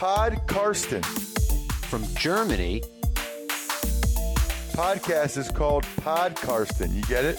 Pod 0.00 0.46
Karsten. 0.46 1.02
From 1.90 2.02
Germany, 2.14 2.80
Podcast 4.72 5.36
is 5.36 5.50
called 5.50 5.84
Pod 6.02 6.34
Karsten. 6.36 6.94
You 6.94 7.02
get 7.02 7.26
it? 7.26 7.38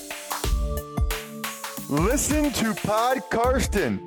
Listen 1.89 2.51
to 2.53 2.75
Pod 2.75 3.27
Karsten. 3.31 3.99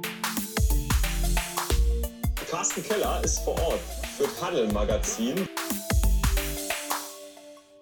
Carsten 2.48 2.84
Keller 2.84 3.24
ist 3.24 3.40
vor 3.40 3.60
Ort 3.60 3.80
für 4.16 4.28
Paddel 4.38 4.72
Magazin. 4.72 5.48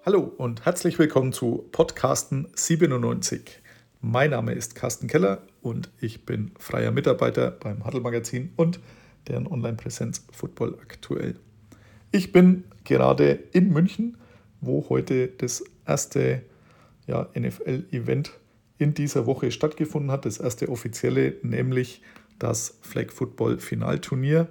Hallo 0.06 0.32
und 0.38 0.64
herzlich 0.64 0.98
willkommen 0.98 1.34
zu 1.34 1.68
Podcasten 1.72 2.48
97. 2.54 3.60
Mein 4.00 4.30
Name 4.30 4.54
ist 4.54 4.74
Carsten 4.74 5.06
Keller 5.06 5.42
und 5.60 5.90
ich 6.00 6.24
bin 6.24 6.52
freier 6.58 6.92
Mitarbeiter 6.92 7.50
beim 7.50 7.84
Huddle 7.84 8.00
Magazin 8.00 8.54
und 8.56 8.80
deren 9.28 9.46
Online-Präsenz 9.46 10.24
Football 10.32 10.78
aktuell. 10.80 11.36
Ich 12.10 12.32
bin 12.32 12.64
gerade 12.84 13.38
in 13.52 13.72
München, 13.72 14.16
wo 14.60 14.88
heute 14.88 15.28
das 15.28 15.64
erste 15.86 16.42
ja, 17.06 17.28
NFL-Event 17.38 18.32
in 18.78 18.94
dieser 18.94 19.26
Woche 19.26 19.50
stattgefunden 19.50 20.10
hat, 20.10 20.24
das 20.24 20.38
erste 20.38 20.68
offizielle, 20.68 21.36
nämlich 21.42 22.02
das 22.38 22.78
Flag 22.82 23.12
Football 23.12 23.58
Finalturnier. 23.58 24.48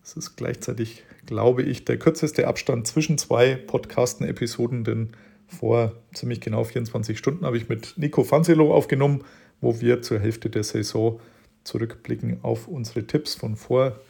Das 0.00 0.16
ist 0.16 0.36
gleichzeitig, 0.36 1.04
glaube 1.26 1.62
ich, 1.62 1.84
der 1.84 1.98
kürzeste 1.98 2.48
Abstand 2.48 2.86
zwischen 2.86 3.18
zwei 3.18 3.56
Podcasten-Episoden, 3.56 4.84
denn 4.84 5.10
vor 5.46 5.94
ziemlich 6.14 6.40
genau 6.40 6.64
24 6.64 7.18
Stunden 7.18 7.44
habe 7.44 7.56
ich 7.56 7.68
mit 7.68 7.94
Nico 7.96 8.24
Fanselo 8.24 8.74
aufgenommen, 8.74 9.24
wo 9.60 9.80
wir 9.80 10.02
zur 10.02 10.18
Hälfte 10.18 10.50
der 10.50 10.62
Saison 10.62 11.20
zurückblicken 11.68 12.38
auf 12.42 12.66
unsere 12.66 13.06
Tipps 13.06 13.34
von 13.34 13.56
vor 13.56 14.00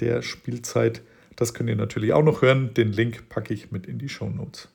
der 0.00 0.22
Spielzeit. 0.22 1.02
Das 1.36 1.54
könnt 1.54 1.70
ihr 1.70 1.76
natürlich 1.76 2.12
auch 2.12 2.22
noch 2.22 2.42
hören. 2.42 2.74
Den 2.74 2.92
Link 2.92 3.28
packe 3.28 3.54
ich 3.54 3.72
mit 3.72 3.86
in 3.86 3.98
die 3.98 4.08
Show 4.08 4.28
Notes. 4.28 4.68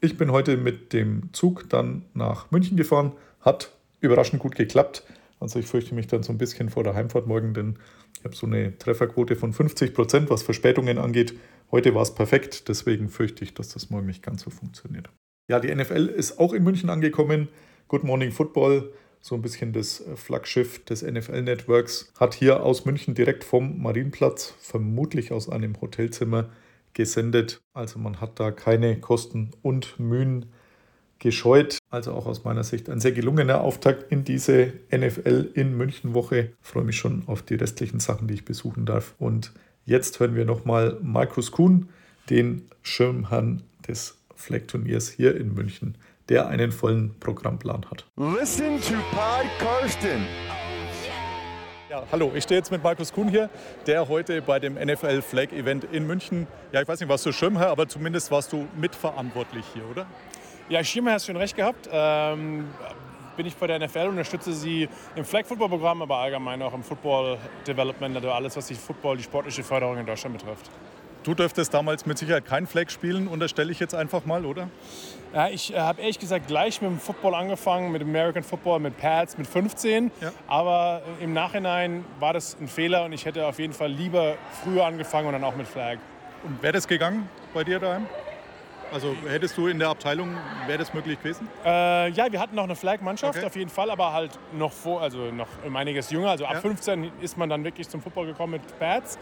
Ich 0.00 0.16
bin 0.16 0.30
heute 0.32 0.56
mit 0.56 0.92
dem 0.92 1.30
Zug 1.32 1.68
dann 1.68 2.04
nach 2.14 2.50
München 2.50 2.76
gefahren. 2.76 3.12
Hat 3.40 3.72
überraschend 4.00 4.40
gut 4.40 4.54
geklappt. 4.54 5.04
Also 5.40 5.58
ich 5.58 5.66
fürchte 5.66 5.94
mich 5.94 6.06
dann 6.06 6.22
so 6.22 6.32
ein 6.32 6.38
bisschen 6.38 6.70
vor 6.70 6.84
der 6.84 6.94
Heimfahrt 6.94 7.26
morgen, 7.26 7.54
denn 7.54 7.76
ich 8.18 8.24
habe 8.24 8.36
so 8.36 8.46
eine 8.46 8.76
Trefferquote 8.76 9.36
von 9.36 9.52
50 9.52 9.94
Prozent, 9.94 10.30
was 10.30 10.42
Verspätungen 10.42 10.98
angeht. 10.98 11.34
Heute 11.70 11.94
war 11.94 12.02
es 12.02 12.14
perfekt, 12.14 12.68
deswegen 12.68 13.08
fürchte 13.08 13.44
ich, 13.44 13.54
dass 13.54 13.70
das 13.70 13.88
morgen 13.88 14.06
nicht 14.06 14.22
ganz 14.22 14.42
so 14.42 14.50
funktioniert. 14.50 15.08
Ja, 15.48 15.58
die 15.60 15.74
NFL 15.74 16.06
ist 16.06 16.38
auch 16.38 16.52
in 16.52 16.62
München 16.62 16.90
angekommen. 16.90 17.48
Good 17.88 18.04
Morning 18.04 18.32
Football, 18.32 18.92
so 19.20 19.34
ein 19.34 19.42
bisschen 19.42 19.72
das 19.72 20.02
Flaggschiff 20.16 20.84
des 20.84 21.02
NFL-Networks, 21.02 22.12
hat 22.18 22.34
hier 22.34 22.62
aus 22.62 22.84
München 22.84 23.14
direkt 23.14 23.44
vom 23.44 23.82
Marienplatz, 23.82 24.54
vermutlich 24.60 25.32
aus 25.32 25.48
einem 25.48 25.80
Hotelzimmer, 25.80 26.48
gesendet. 26.94 27.60
Also 27.72 27.98
man 27.98 28.20
hat 28.20 28.40
da 28.40 28.50
keine 28.50 28.98
Kosten 28.98 29.52
und 29.62 30.00
Mühen 30.00 30.46
gescheut. 31.18 31.78
Also 31.90 32.12
auch 32.12 32.26
aus 32.26 32.44
meiner 32.44 32.64
Sicht 32.64 32.88
ein 32.88 32.98
sehr 32.98 33.12
gelungener 33.12 33.60
Auftakt 33.60 34.10
in 34.10 34.24
diese 34.24 34.72
NFL 34.90 35.50
in 35.54 35.76
München 35.76 36.14
Woche. 36.14 36.52
Ich 36.62 36.68
freue 36.68 36.84
mich 36.84 36.96
schon 36.96 37.24
auf 37.26 37.42
die 37.42 37.54
restlichen 37.54 38.00
Sachen, 38.00 38.26
die 38.26 38.34
ich 38.34 38.44
besuchen 38.44 38.86
darf. 38.86 39.14
Und 39.18 39.52
jetzt 39.84 40.18
hören 40.18 40.34
wir 40.34 40.44
nochmal 40.44 40.98
Markus 41.02 41.52
Kuhn, 41.52 41.90
den 42.28 42.62
Schirmherrn 42.82 43.62
des 43.86 44.16
Flag-Turniers 44.34 45.10
hier 45.10 45.36
in 45.36 45.54
München, 45.54 45.96
der 46.30 46.46
einen 46.46 46.70
vollen 46.70 47.18
Programmplan 47.18 47.84
hat. 47.90 48.06
Listen 48.16 48.80
to 48.80 48.94
Pod 49.10 49.46
Karsten. 49.58 50.24
Ja, 51.90 52.04
hallo, 52.12 52.30
ich 52.36 52.44
stehe 52.44 52.58
jetzt 52.58 52.70
mit 52.70 52.84
Markus 52.84 53.12
Kuhn 53.12 53.28
hier, 53.28 53.50
der 53.84 54.08
heute 54.08 54.40
bei 54.40 54.60
dem 54.60 54.74
NFL 54.74 55.22
Flag 55.22 55.50
Event 55.50 55.82
in 55.90 56.06
München, 56.06 56.46
ja, 56.70 56.80
ich 56.80 56.86
weiß 56.86 57.00
nicht, 57.00 57.08
warst 57.08 57.26
du 57.26 57.32
Schirmherr, 57.32 57.70
aber 57.70 57.88
zumindest 57.88 58.30
warst 58.30 58.52
du 58.52 58.68
mitverantwortlich 58.76 59.64
hier, 59.74 59.82
oder? 59.90 60.06
Ja, 60.68 60.84
Schirmer 60.84 61.14
hast 61.14 61.26
schon 61.26 61.36
recht 61.36 61.56
gehabt. 61.56 61.88
Ähm, 61.92 62.68
bin 63.36 63.46
ich 63.46 63.56
bei 63.56 63.66
der 63.66 63.80
NFL, 63.80 64.06
unterstütze 64.06 64.52
sie 64.52 64.88
im 65.16 65.24
Flag-Football-Programm, 65.24 66.02
aber 66.02 66.18
allgemein 66.18 66.62
auch 66.62 66.74
im 66.74 66.84
Football-Development, 66.84 68.14
also 68.14 68.30
alles, 68.30 68.56
was 68.56 68.68
die 68.68 68.74
Football, 68.76 69.16
die 69.16 69.24
sportliche 69.24 69.64
Förderung 69.64 69.98
in 69.98 70.06
Deutschland 70.06 70.38
betrifft. 70.38 70.70
Du 71.22 71.34
dürftest 71.34 71.74
damals 71.74 72.06
mit 72.06 72.16
Sicherheit 72.16 72.46
kein 72.46 72.66
Flag 72.66 72.88
spielen, 72.88 73.28
unterstelle 73.28 73.70
ich 73.70 73.78
jetzt 73.78 73.94
einfach 73.94 74.24
mal, 74.24 74.46
oder? 74.46 74.68
Ja, 75.34 75.48
ich 75.48 75.72
äh, 75.74 75.78
habe 75.78 76.00
ehrlich 76.00 76.18
gesagt 76.18 76.46
gleich 76.46 76.80
mit 76.80 76.90
dem 76.90 76.98
Football 76.98 77.34
angefangen, 77.34 77.92
mit 77.92 78.00
American 78.02 78.42
Football, 78.42 78.80
mit 78.80 78.96
Pads, 78.96 79.36
mit 79.36 79.46
15. 79.46 80.10
Ja. 80.20 80.32
Aber 80.48 81.02
im 81.20 81.34
Nachhinein 81.34 82.04
war 82.18 82.32
das 82.32 82.56
ein 82.58 82.68
Fehler 82.68 83.04
und 83.04 83.12
ich 83.12 83.26
hätte 83.26 83.46
auf 83.46 83.58
jeden 83.58 83.74
Fall 83.74 83.90
lieber 83.90 84.36
früher 84.64 84.86
angefangen 84.86 85.26
und 85.26 85.34
dann 85.34 85.44
auch 85.44 85.54
mit 85.56 85.68
Flag. 85.68 85.98
Und 86.42 86.62
wäre 86.62 86.72
das 86.72 86.88
gegangen 86.88 87.28
bei 87.52 87.64
dir 87.64 87.78
daheim? 87.78 88.06
Also 88.92 89.14
hättest 89.28 89.56
du 89.56 89.68
in 89.68 89.78
der 89.78 89.88
Abteilung, 89.90 90.34
wäre 90.66 90.78
das 90.78 90.92
möglich 90.94 91.18
gewesen? 91.18 91.46
Äh, 91.64 92.08
ja, 92.10 92.32
wir 92.32 92.40
hatten 92.40 92.56
noch 92.56 92.64
eine 92.64 92.74
Flag-Mannschaft 92.74 93.36
Okay. 93.36 93.46
auf 93.46 93.54
jeden 93.54 93.70
Fall, 93.70 93.90
aber 93.90 94.12
halt 94.12 94.32
noch 94.52 94.72
vor, 94.72 95.00
also 95.02 95.30
noch 95.30 95.46
um 95.64 95.76
einiges 95.76 96.10
jünger. 96.10 96.30
Also 96.30 96.46
ab 96.46 96.54
Ja. 96.54 96.60
15 96.60 97.12
ist 97.20 97.36
man 97.38 97.48
dann 97.50 97.62
wirklich 97.62 97.88
zum 97.88 98.00
Football 98.00 98.26
gekommen 98.26 98.54
mit 98.54 98.78
Pads. 98.80 99.18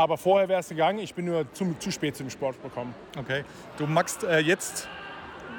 Aber 0.00 0.16
vorher 0.16 0.48
wäre 0.48 0.60
es 0.60 0.68
gegangen. 0.70 0.98
Ich 0.98 1.14
bin 1.14 1.26
nur 1.26 1.44
zu, 1.52 1.74
zu 1.78 1.90
spät 1.92 2.16
zum 2.16 2.30
Sport 2.30 2.62
gekommen. 2.62 2.94
Okay. 3.18 3.44
Du 3.76 3.86
machst 3.86 4.24
äh, 4.24 4.38
jetzt 4.38 4.88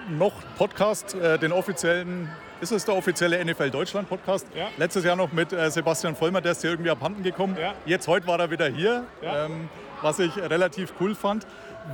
noch 0.09 0.33
Podcast, 0.57 1.13
äh, 1.13 1.37
den 1.37 1.51
offiziellen, 1.51 2.27
ist 2.59 2.71
es 2.71 2.85
der 2.85 2.95
offizielle 2.95 3.43
NFL 3.45 3.69
Deutschland 3.69 4.09
Podcast? 4.09 4.47
Ja. 4.55 4.69
Letztes 4.77 5.03
Jahr 5.03 5.15
noch 5.15 5.31
mit 5.31 5.53
äh, 5.53 5.69
Sebastian 5.69 6.15
Vollmer, 6.15 6.41
der 6.41 6.53
ist 6.53 6.63
dir 6.63 6.69
irgendwie 6.71 6.89
abhanden 6.89 7.21
gekommen. 7.21 7.55
Ja. 7.59 7.75
Jetzt, 7.85 8.07
heute 8.07 8.25
war 8.25 8.39
er 8.39 8.49
wieder 8.49 8.67
hier, 8.67 9.05
Ja. 9.21 9.45
ähm, 9.45 9.69
was 10.01 10.17
ich 10.17 10.35
relativ 10.37 10.93
cool 10.99 11.13
fand. 11.13 11.45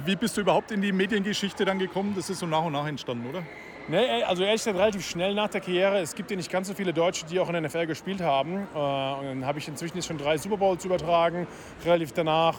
Wie 0.05 0.15
bist 0.15 0.37
du 0.37 0.41
überhaupt 0.41 0.71
in 0.71 0.81
die 0.81 0.93
Mediengeschichte 0.93 1.65
dann 1.65 1.79
gekommen? 1.79 2.13
Das 2.15 2.29
ist 2.29 2.39
so 2.39 2.45
nach 2.45 2.63
und 2.63 2.71
nach 2.71 2.87
entstanden, 2.87 3.29
oder? 3.29 3.43
Nee, 3.89 4.21
also 4.23 4.43
ehrlich 4.43 4.59
gesagt 4.59 4.77
relativ 4.77 5.07
schnell 5.07 5.33
nach 5.33 5.47
der 5.47 5.61
Karriere. 5.61 5.99
Es 5.99 6.13
gibt 6.13 6.29
ja 6.29 6.35
nicht 6.35 6.51
ganz 6.51 6.67
so 6.67 6.73
viele 6.73 6.93
Deutsche, 6.93 7.25
die 7.25 7.39
auch 7.39 7.47
in 7.47 7.53
der 7.53 7.61
NFL 7.61 7.85
gespielt 7.87 8.19
haben. 8.19 8.67
Äh, 8.75 8.77
und 8.77 9.25
dann 9.25 9.45
habe 9.45 9.59
ich 9.59 9.67
inzwischen 9.69 9.95
jetzt 9.95 10.07
schon 10.07 10.17
drei 10.17 10.37
Super 10.37 10.57
Bowls 10.57 10.83
übertragen, 10.83 11.47
relativ 11.85 12.11
danach. 12.11 12.57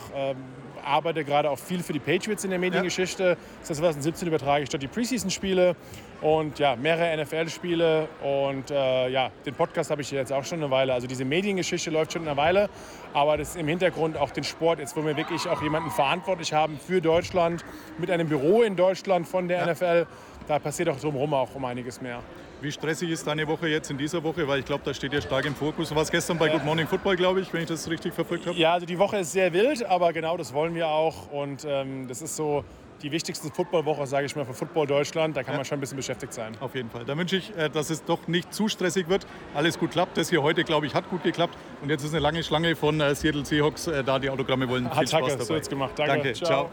Arbeite 0.85 1.25
gerade 1.25 1.51
auch 1.51 1.59
viel 1.59 1.83
für 1.83 1.93
die 1.93 1.99
Patriots 1.99 2.45
in 2.45 2.51
der 2.51 2.59
Mediengeschichte. 2.59 3.37
Das 3.61 3.71
heißt, 3.71 3.81
2017 3.81 4.29
übertrage 4.29 4.63
ich 4.65 4.69
dort 4.69 4.83
die 4.83 4.89
Preseason-Spiele 4.89 5.77
und 6.21 6.59
ja, 6.59 6.77
mehrere 6.77 7.17
NFL-Spiele. 7.23 8.09
Und 8.23 8.71
äh, 8.71 9.09
ja, 9.09 9.31
den 9.47 9.55
Podcast 9.55 9.91
habe 9.91 10.03
ich 10.03 10.11
jetzt 10.11 10.33
auch 10.33 10.45
schon 10.45 10.59
eine 10.63 10.71
Weile. 10.71 10.93
Also 10.93 11.07
diese 11.07 11.25
Mediengeschichte 11.25 11.91
läuft 11.91 12.13
schon 12.13 12.27
eine 12.27 12.37
Weile. 12.37 12.69
Aber 13.15 13.37
das 13.37 13.51
ist 13.51 13.57
im 13.57 13.69
Hintergrund 13.69 14.17
auch 14.17 14.31
den 14.31 14.45
Sport, 14.45 14.79
jetzt 14.81 14.97
wo 14.97 15.05
wir 15.05 15.17
wirklich 15.17 15.49
auch 15.49 15.63
jemanden 15.63 15.91
verantwortlich 15.91 16.53
haben 16.53 16.79
für 16.79 17.01
Deutschland, 17.01 17.65
mit 17.99 18.11
einem 18.11 18.29
Büro 18.29 18.63
in 18.63 18.77
Deutschland 18.77 19.27
von 19.27 19.49
der 19.49 19.67
Ja. 19.67 19.73
NFL, 19.73 20.07
da 20.47 20.59
passiert 20.59 20.89
auch 20.89 20.99
drumherum 21.01 21.35
auch 21.35 21.55
um 21.55 21.65
einiges 21.65 22.01
mehr. 22.01 22.21
Wie 22.61 22.73
stressig 22.73 23.09
ist 23.11 23.25
deine 23.25 23.47
Woche 23.47 23.69
jetzt 23.69 23.89
in 23.89 23.99
dieser 23.99 24.25
Woche? 24.25 24.49
Weil 24.49 24.59
ich 24.59 24.65
glaube, 24.65 24.83
da 24.85 24.93
steht 24.93 25.13
ja 25.13 25.21
stark 25.21 25.45
im 25.45 25.55
Fokus. 25.55 25.91
Du 25.91 25.95
warst 25.95 26.11
gestern 26.11 26.39
bei 26.39 26.49
Good 26.49 26.65
Morning 26.65 26.89
Football, 26.89 27.15
glaube 27.15 27.41
ich, 27.41 27.53
wenn 27.53 27.63
ich 27.63 27.69
das 27.69 27.89
richtig 27.89 28.13
verfolgt 28.13 28.47
habe. 28.47 28.59
Ja, 28.59 28.73
also 28.73 28.85
die 28.85 28.99
Woche 28.99 29.19
ist 29.19 29.31
sehr 29.31 29.53
wild, 29.53 29.85
aber 29.85 30.13
genau 30.13 30.37
das 30.37 30.53
wollen 30.53 30.75
wir 30.75 30.89
auch. 30.89 31.31
Und 31.31 31.65
ähm, 31.65 32.09
das 32.09 32.21
ist 32.21 32.35
so 32.35 32.65
die 33.03 33.13
wichtigste 33.13 33.49
Footballwoche, 33.49 34.09
sage 34.09 34.27
ich 34.27 34.35
mal, 34.35 34.45
für 34.45 34.55
Football 34.55 34.89
Deutschland. 34.89 35.37
Da 35.37 35.45
kann 35.45 35.55
man 35.55 35.65
schon 35.65 35.79
ein 35.79 35.81
bisschen 35.81 35.99
beschäftigt 35.99 36.33
sein. 36.33 36.57
Auf 36.59 36.75
jeden 36.75 36.91
Fall. 36.91 37.05
Da 37.05 37.17
wünsche 37.17 37.37
ich, 37.37 37.57
äh, 37.57 37.69
dass 37.71 37.91
es 37.91 38.05
doch 38.05 38.27
nicht 38.27 38.53
zu 38.53 38.67
stressig 38.69 39.09
wird. 39.09 39.25
Alles 39.55 39.79
gut 39.79 39.93
klappt. 39.93 40.17
Das 40.17 40.29
hier 40.29 40.43
heute, 40.43 40.65
glaube 40.65 40.87
ich, 40.87 40.95
hat 40.95 41.09
gut 41.11 41.23
geklappt. 41.23 41.57
Und 41.81 41.91
jetzt 41.91 42.03
ist 42.03 42.11
eine 42.11 42.21
lange 42.21 42.43
Schlange 42.43 42.75
von 42.75 43.01
äh, 43.01 43.15
Seattle 43.15 43.45
Seahawks 43.45 43.87
äh, 43.87 44.03
da, 44.03 44.19
die 44.19 44.31
Autogramme 44.31 44.69
wollen. 44.69 44.87
Viel 44.87 44.97
Hat 44.97 45.09
Spaß 45.09 45.13
Hacke, 45.13 45.33
dabei. 45.33 45.45
so 45.45 45.55
jetzt 45.55 45.71
gemacht. 45.71 45.93
Danke. 45.97 46.13
Danke. 46.13 46.33
Ciao. 46.33 46.49
Ciao. 46.49 46.71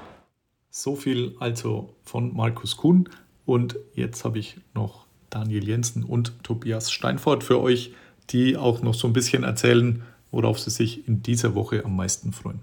So 0.71 0.95
viel 0.95 1.35
also 1.39 1.95
von 2.03 2.35
Markus 2.35 2.75
Kuhn. 2.75 3.07
Und 3.45 3.77
jetzt 3.93 4.25
habe 4.25 4.39
ich 4.39 4.57
noch 4.73 5.04
Daniel 5.35 5.67
Jensen 5.67 6.05
und 6.05 6.31
Tobias 6.45 6.93
Steinfort 6.93 7.41
für 7.43 7.59
euch, 7.59 7.91
die 8.29 8.55
auch 8.55 8.81
noch 8.81 8.93
so 8.93 9.05
ein 9.05 9.11
bisschen 9.11 9.43
erzählen, 9.43 10.01
worauf 10.31 10.57
sie 10.61 10.69
sich 10.69 11.09
in 11.09 11.23
dieser 11.23 11.55
Woche 11.55 11.83
am 11.83 11.97
meisten 11.97 12.31
freuen. 12.31 12.61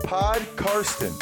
Pod 0.00 0.40
Karsten. 0.56 1.12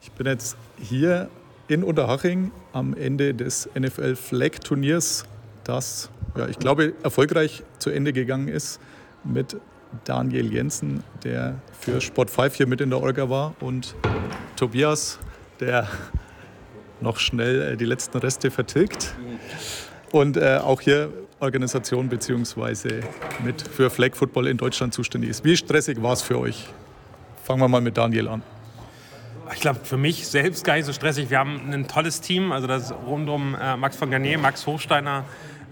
Ich 0.00 0.12
bin 0.12 0.28
jetzt 0.28 0.56
hier 0.78 1.28
in 1.66 1.82
Unterhaching 1.82 2.52
am 2.72 2.94
Ende 2.94 3.34
des 3.34 3.68
NFL 3.76 4.14
Flag 4.14 4.60
Turniers, 4.62 5.24
das, 5.64 6.10
ja, 6.36 6.46
ich 6.46 6.60
glaube, 6.60 6.92
erfolgreich 7.02 7.64
zu 7.80 7.90
Ende 7.90 8.12
gegangen 8.12 8.46
ist 8.46 8.78
mit 9.24 9.56
Daniel 10.04 10.52
Jensen, 10.52 11.02
der 11.24 11.60
für 11.80 12.00
Sport 12.00 12.30
5 12.30 12.54
hier 12.54 12.68
mit 12.68 12.80
in 12.80 12.90
der 12.90 13.00
Orga 13.00 13.28
war 13.28 13.56
und 13.58 13.96
Tobias, 14.54 15.18
der 15.58 15.88
noch 17.02 17.18
schnell 17.18 17.72
äh, 17.72 17.76
die 17.76 17.84
letzten 17.84 18.18
Reste 18.18 18.50
vertilgt 18.50 19.14
und 20.12 20.36
äh, 20.36 20.58
auch 20.62 20.80
hier 20.80 21.10
Organisation 21.40 22.08
bzw. 22.08 23.00
mit 23.44 23.62
für 23.62 23.90
Flag 23.90 24.14
Football 24.14 24.46
in 24.46 24.56
Deutschland 24.56 24.94
zuständig 24.94 25.30
ist. 25.30 25.44
Wie 25.44 25.56
stressig 25.56 26.00
war 26.00 26.12
es 26.12 26.22
für 26.22 26.38
euch? 26.38 26.68
Fangen 27.42 27.60
wir 27.60 27.68
mal 27.68 27.80
mit 27.80 27.96
Daniel 27.96 28.28
an. 28.28 28.42
Ich 29.52 29.60
glaube, 29.60 29.80
für 29.82 29.96
mich 29.96 30.28
selbst 30.28 30.64
gar 30.64 30.76
nicht 30.76 30.86
so 30.86 30.92
stressig. 30.92 31.28
Wir 31.28 31.38
haben 31.38 31.72
ein 31.72 31.88
tolles 31.88 32.20
Team, 32.20 32.52
also 32.52 32.66
das 32.66 32.94
rund 33.06 33.28
um 33.28 33.54
äh, 33.54 33.76
Max 33.76 33.96
von 33.96 34.10
Garnier, 34.10 34.38
Max 34.38 34.66
Hochsteiner, 34.66 35.24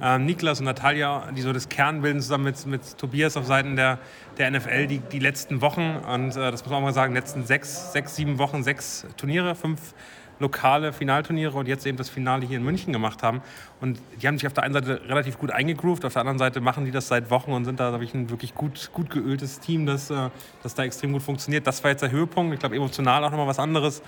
ähm, 0.03 0.27
Niklas 0.27 0.59
und 0.59 0.67
Natalia, 0.67 1.31
die 1.37 1.41
so 1.41 1.53
das 1.53 1.69
Kern 1.69 2.03
bilden, 2.03 2.21
zusammen 2.21 2.45
mit, 2.45 2.67
mit 2.67 2.99
Tobias 2.99 3.37
auf 3.37 3.47
Seiten 3.47 3.77
der, 3.77 3.99
der 4.39 4.51
NFL, 4.51 4.87
die, 4.87 4.99
die 4.99 5.19
letzten 5.19 5.61
Wochen. 5.61 5.97
Und 5.97 6.31
äh, 6.31 6.51
das 6.51 6.63
muss 6.63 6.71
man 6.71 6.81
auch 6.81 6.87
mal 6.87 6.95
sagen, 6.95 7.15
letzten 7.15 7.47
sechs, 7.47 7.93
sechs, 7.93 8.17
sieben 8.17 8.39
Wochen, 8.39 8.63
sechs 8.63 9.07
Turniere, 9.17 9.55
fünf 9.55 9.95
lokale 10.41 10.93
Finalturniere 10.93 11.57
und 11.57 11.69
jetzt 11.69 11.87
eben 11.87 11.97
das 11.97 12.09
Finale 12.09 12.47
hier 12.47 12.57
in 12.57 12.65
München 12.65 12.93
gemacht 12.93 13.23
haben. 13.23 13.43
Und 13.81 14.01
die 14.21 14.27
haben 14.27 14.39
sich 14.39 14.47
auf 14.47 14.53
der 14.53 14.65
einen 14.65 14.75
Seite 14.75 15.01
relativ 15.07 15.39
gut 15.39 15.51
eingegroovt, 15.51 16.05
auf 16.05 16.15
der 16.15 16.21
anderen 16.21 16.39
Seite 16.39 16.61
machen 16.61 16.85
die 16.85 16.91
das 16.91 17.09
seit 17.09 17.31
Wochen 17.31 17.53
und 17.53 17.65
sind 17.65 17.79
da, 17.79 17.91
glaube 17.91 18.05
ich, 18.05 18.15
ein 18.15 18.31
wirklich 18.31 18.55
gut, 18.55 18.91
gut 18.93 19.11
geöltes 19.11 19.61
Team, 19.61 19.87
das, 19.87 20.11
äh, 20.11 20.31
das 20.63 20.75
da 20.75 20.83
extrem 20.83 21.13
gut 21.13 21.23
funktioniert. 21.23 21.67
Das 21.67 21.85
war 21.85 21.91
jetzt 21.91 22.01
der 22.01 22.11
Höhepunkt. 22.11 22.53
Ich 22.55 22.61
glaube, 22.61 22.75
emotional 22.75 23.23
auch 23.23 23.31
nochmal 23.31 23.47
was 23.47 23.59
anderes. 23.59 24.03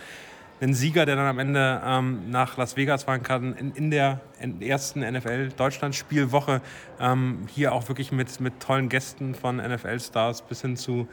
Ein 0.60 0.74
Sieger, 0.74 1.06
der 1.06 1.16
dann 1.16 1.26
am 1.26 1.38
Ende 1.40 1.82
ähm, 1.84 2.30
nach 2.30 2.56
Las 2.56 2.76
Vegas 2.76 3.04
fahren 3.04 3.24
kann, 3.24 3.52
in, 3.54 3.72
in 3.72 3.90
der 3.90 4.20
ersten 4.60 5.00
NFL-Deutschland-Spielwoche. 5.00 6.60
Ähm, 7.00 7.46
hier 7.52 7.72
auch 7.72 7.88
wirklich 7.88 8.12
mit, 8.12 8.40
mit 8.40 8.60
tollen 8.60 8.88
Gästen 8.88 9.34
von 9.34 9.56
NFL-Stars 9.56 10.42
bis 10.42 10.62
hin 10.62 10.76
zu 10.76 11.08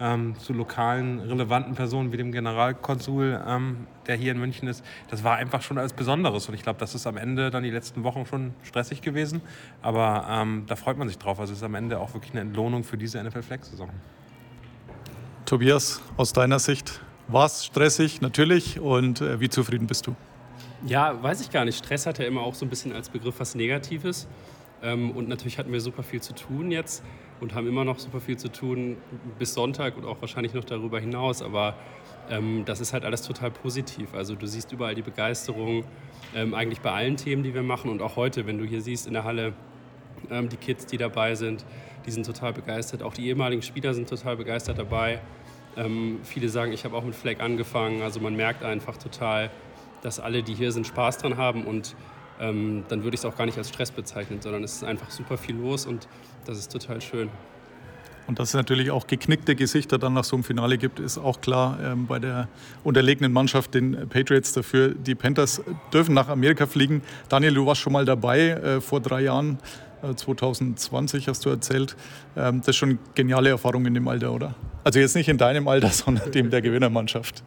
ähm, 0.00 0.36
zu 0.38 0.52
lokalen, 0.52 1.20
relevanten 1.20 1.74
Personen 1.74 2.12
wie 2.12 2.16
dem 2.16 2.32
Generalkonsul, 2.32 3.40
ähm, 3.46 3.86
der 4.06 4.16
hier 4.16 4.32
in 4.32 4.38
München 4.38 4.68
ist. 4.68 4.84
Das 5.08 5.22
war 5.22 5.36
einfach 5.36 5.62
schon 5.62 5.78
als 5.78 5.92
Besonderes. 5.92 6.48
Und 6.48 6.54
ich 6.54 6.62
glaube, 6.62 6.80
das 6.80 6.94
ist 6.94 7.06
am 7.06 7.16
Ende 7.16 7.50
dann 7.50 7.62
die 7.62 7.70
letzten 7.70 8.02
Wochen 8.02 8.26
schon 8.26 8.54
stressig 8.64 9.02
gewesen. 9.02 9.40
Aber 9.82 10.26
ähm, 10.28 10.64
da 10.66 10.76
freut 10.76 10.98
man 10.98 11.08
sich 11.08 11.18
drauf. 11.18 11.38
Also 11.38 11.52
es 11.52 11.60
ist 11.60 11.64
am 11.64 11.74
Ende 11.74 12.00
auch 12.00 12.14
wirklich 12.14 12.32
eine 12.32 12.40
Entlohnung 12.40 12.82
für 12.82 12.98
diese 12.98 13.22
NFL-Flex-Saison. 13.22 13.90
Tobias, 15.46 16.02
aus 16.16 16.32
deiner 16.32 16.58
Sicht, 16.58 17.00
war 17.28 17.46
es 17.46 17.64
stressig? 17.64 18.20
Natürlich. 18.20 18.80
Und 18.80 19.20
äh, 19.20 19.38
wie 19.40 19.48
zufrieden 19.48 19.86
bist 19.86 20.06
du? 20.06 20.16
Ja, 20.86 21.22
weiß 21.22 21.40
ich 21.40 21.50
gar 21.50 21.64
nicht. 21.64 21.78
Stress 21.78 22.06
hat 22.06 22.18
ja 22.18 22.26
immer 22.26 22.42
auch 22.42 22.54
so 22.54 22.66
ein 22.66 22.68
bisschen 22.68 22.92
als 22.92 23.08
Begriff 23.08 23.38
was 23.38 23.54
Negatives. 23.54 24.26
Ähm, 24.82 25.12
und 25.12 25.28
natürlich 25.28 25.58
hatten 25.58 25.72
wir 25.72 25.80
super 25.80 26.02
viel 26.02 26.20
zu 26.20 26.34
tun 26.34 26.70
jetzt 26.70 27.02
und 27.44 27.54
haben 27.54 27.68
immer 27.68 27.84
noch 27.84 27.98
super 27.98 28.20
viel 28.20 28.36
zu 28.36 28.50
tun 28.50 28.96
bis 29.38 29.54
Sonntag 29.54 29.96
und 29.96 30.04
auch 30.06 30.20
wahrscheinlich 30.20 30.54
noch 30.54 30.64
darüber 30.64 30.98
hinaus. 30.98 31.42
Aber 31.42 31.74
ähm, 32.30 32.64
das 32.64 32.80
ist 32.80 32.92
halt 32.92 33.04
alles 33.04 33.22
total 33.22 33.50
positiv. 33.50 34.14
Also 34.14 34.34
du 34.34 34.46
siehst 34.46 34.72
überall 34.72 34.94
die 34.94 35.02
Begeisterung, 35.02 35.84
ähm, 36.34 36.54
eigentlich 36.54 36.80
bei 36.80 36.90
allen 36.90 37.16
Themen, 37.16 37.42
die 37.42 37.54
wir 37.54 37.62
machen. 37.62 37.90
Und 37.90 38.02
auch 38.02 38.16
heute, 38.16 38.46
wenn 38.46 38.58
du 38.58 38.64
hier 38.64 38.80
siehst 38.80 39.06
in 39.06 39.12
der 39.12 39.24
Halle, 39.24 39.52
ähm, 40.30 40.48
die 40.48 40.56
Kids, 40.56 40.86
die 40.86 40.96
dabei 40.96 41.34
sind, 41.34 41.64
die 42.06 42.10
sind 42.10 42.24
total 42.24 42.54
begeistert. 42.54 43.02
Auch 43.02 43.12
die 43.12 43.28
ehemaligen 43.28 43.62
Spieler 43.62 43.92
sind 43.92 44.08
total 44.08 44.36
begeistert 44.36 44.78
dabei. 44.78 45.20
Ähm, 45.76 46.20
viele 46.22 46.48
sagen, 46.48 46.72
ich 46.72 46.84
habe 46.84 46.96
auch 46.96 47.04
mit 47.04 47.14
Flag 47.14 47.40
angefangen. 47.40 48.00
Also 48.00 48.20
man 48.20 48.34
merkt 48.34 48.62
einfach 48.64 48.96
total, 48.96 49.50
dass 50.02 50.18
alle, 50.18 50.42
die 50.42 50.54
hier 50.54 50.72
sind, 50.72 50.86
Spaß 50.86 51.18
dran 51.18 51.36
haben 51.36 51.64
und 51.64 51.94
ähm, 52.40 52.84
dann 52.88 53.04
würde 53.04 53.14
ich 53.14 53.20
es 53.20 53.24
auch 53.24 53.36
gar 53.36 53.46
nicht 53.46 53.58
als 53.58 53.68
Stress 53.68 53.90
bezeichnen, 53.90 54.40
sondern 54.40 54.64
es 54.64 54.74
ist 54.74 54.84
einfach 54.84 55.10
super 55.10 55.36
viel 55.36 55.56
los 55.56 55.86
und 55.86 56.08
das 56.44 56.58
ist 56.58 56.72
total 56.72 57.00
schön. 57.00 57.30
Und 58.26 58.38
dass 58.38 58.48
es 58.48 58.54
natürlich 58.54 58.90
auch 58.90 59.06
geknickte 59.06 59.54
Gesichter 59.54 59.98
dann 59.98 60.14
nach 60.14 60.24
so 60.24 60.36
einem 60.36 60.44
Finale 60.44 60.78
gibt, 60.78 60.98
ist 60.98 61.18
auch 61.18 61.40
klar 61.40 61.78
ähm, 61.82 62.06
bei 62.06 62.18
der 62.18 62.48
unterlegenen 62.82 63.32
Mannschaft, 63.32 63.74
den 63.74 64.08
Patriots 64.08 64.52
dafür. 64.52 64.94
Die 64.94 65.14
Panthers 65.14 65.62
dürfen 65.92 66.14
nach 66.14 66.28
Amerika 66.28 66.66
fliegen. 66.66 67.02
Daniel, 67.28 67.54
du 67.54 67.66
warst 67.66 67.82
schon 67.82 67.92
mal 67.92 68.06
dabei 68.06 68.50
äh, 68.50 68.80
vor 68.80 69.00
drei 69.00 69.22
Jahren, 69.22 69.58
äh, 70.02 70.14
2020 70.14 71.28
hast 71.28 71.44
du 71.44 71.50
erzählt. 71.50 71.96
Ähm, 72.36 72.60
das 72.60 72.68
ist 72.68 72.76
schon 72.76 72.90
eine 72.90 72.98
geniale 73.14 73.50
Erfahrung 73.50 73.84
in 73.84 73.92
dem 73.94 74.08
Alter, 74.08 74.32
oder? 74.32 74.54
Also 74.84 75.00
jetzt 75.00 75.16
nicht 75.16 75.28
in 75.28 75.36
deinem 75.36 75.68
Alter, 75.68 75.88
sondern 75.90 76.30
dem 76.32 76.48
der 76.48 76.62
Gewinnermannschaft 76.62 77.42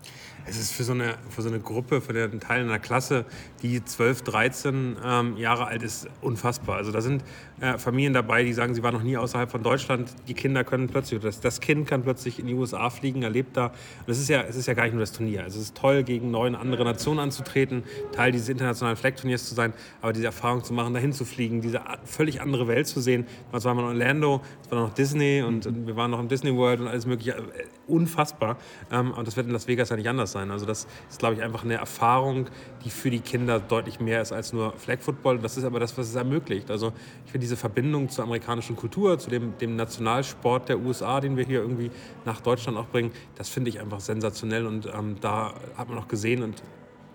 es 0.48 0.58
ist 0.58 0.72
für 0.72 0.84
so 0.84 0.94
eine, 0.94 1.16
für 1.30 1.42
so 1.42 1.50
eine 1.50 1.60
Gruppe, 1.60 2.02
für 2.02 2.14
den 2.14 2.40
Teil 2.40 2.62
einer 2.62 2.80
Klasse, 2.80 3.26
die 3.62 3.84
12, 3.84 4.22
13 4.24 4.98
ähm, 5.04 5.38
Jahre 5.38 5.68
alt 5.68 5.84
ist, 5.84 6.08
unfassbar. 6.22 6.78
Also 6.78 6.92
da 6.92 7.02
sind 7.02 7.24
äh, 7.60 7.78
Familien 7.78 8.14
dabei, 8.14 8.44
die 8.44 8.54
sagen, 8.54 8.74
sie 8.74 8.84
waren 8.84 8.94
noch 8.94 9.04
nie 9.04 9.18
außerhalb 9.18 9.52
von 9.52 9.64
Deutschland. 9.64 10.10
Die 10.28 10.34
Kinder 10.34 10.64
können 10.64 10.88
plötzlich, 10.88 11.20
das, 11.22 11.40
das 11.40 11.60
Kind 11.60 11.88
kann 11.88 12.04
plötzlich 12.04 12.40
in 12.40 12.48
die 12.48 12.54
USA 12.54 12.90
fliegen, 12.90 13.24
erlebt 13.24 13.58
da. 13.58 13.68
Und 13.68 14.10
es 14.10 14.20
ist 14.20 14.30
ja, 14.30 14.42
ist 14.42 14.68
ja 14.68 14.74
gar 14.74 14.84
nicht 14.84 14.94
nur 14.94 15.02
das 15.02 15.12
Turnier. 15.12 15.44
Also 15.44 15.60
es 15.60 15.66
ist 15.66 15.78
toll, 15.78 16.04
gegen 16.04 16.32
neun 16.32 16.56
andere 16.56 16.84
Nationen 16.84 17.20
anzutreten, 17.20 17.84
Teil 18.12 18.32
dieses 18.32 18.50
internationalen 18.50 18.98
Flag-Turniers 18.98 19.48
zu 19.48 19.56
sein, 19.56 19.74
aber 20.02 20.14
diese 20.14 20.28
Erfahrung 20.28 20.64
zu 20.64 20.74
machen, 20.74 20.94
dahin 20.94 21.14
zu 21.14 21.26
fliegen, 21.26 21.62
diese 21.62 21.82
völlig 22.06 22.42
andere 22.42 22.68
Welt 22.68 22.88
zu 22.88 23.02
sehen. 23.02 23.26
Das 23.52 23.66
war 23.66 23.74
mal 23.74 23.82
in 23.82 23.88
Orlando, 23.88 24.42
es 24.64 24.72
war 24.72 24.80
noch 24.80 24.94
Disney 24.94 25.42
und, 25.42 25.66
und, 25.66 25.88
wir 25.88 25.96
waren 25.96 26.12
noch 26.12 26.20
im 26.20 26.28
Disney 26.28 26.56
World 26.56 26.80
und 26.80 26.88
alles 26.88 27.06
mögliche. 27.06 27.32
Äh, 27.32 27.66
unfassbar. 27.88 28.58
Ähm, 28.92 29.12
und 29.12 29.28
das 29.28 29.36
wird 29.38 29.48
in 29.48 29.54
Las 29.54 29.68
Vegas 29.68 29.90
ja 29.90 29.96
nicht 29.96 30.10
anders 30.10 30.32
sein. 30.32 30.37
Also 30.52 30.66
das 30.66 30.88
ist, 31.10 31.20
glaube 31.20 31.36
ich, 31.36 31.44
einfach 31.44 31.64
eine 31.64 31.76
Erfahrung, 31.76 32.48
die 32.84 32.90
für 32.90 33.10
die 33.10 33.20
Kinder 33.20 33.60
deutlich 33.60 34.00
mehr 34.00 34.22
ist 34.22 34.32
als 34.32 34.54
nur 34.54 34.74
Flag 34.74 35.00
Football. 35.00 35.40
Das 35.40 35.58
ist 35.58 35.64
aber 35.64 35.80
das, 35.80 35.98
was 35.98 36.10
es 36.10 36.16
ermöglicht. 36.16 36.72
Also 36.72 36.94
ich 37.26 37.32
finde 37.32 37.44
diese 37.44 37.58
Verbindung 37.58 38.10
zur 38.10 38.24
amerikanischen 38.24 38.76
Kultur, 38.76 39.18
zu 39.20 39.30
dem, 39.30 39.58
dem 39.58 39.76
Nationalsport 39.76 40.70
der 40.70 40.80
USA, 40.80 41.20
den 41.20 41.38
wir 41.38 41.46
hier 41.46 41.62
irgendwie 41.62 41.92
nach 42.26 42.42
Deutschland 42.42 42.78
auch 42.78 42.88
bringen, 42.88 43.12
das 43.36 43.50
finde 43.50 43.70
ich 43.70 43.80
einfach 43.80 44.00
sensationell. 44.00 44.66
Und 44.66 44.86
ähm, 44.86 45.18
da 45.20 45.54
hat 45.76 45.90
man 45.90 45.98
auch 45.98 46.08
gesehen 46.08 46.44
und 46.44 46.62